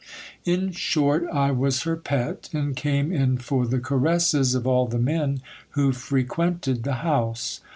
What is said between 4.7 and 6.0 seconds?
the men who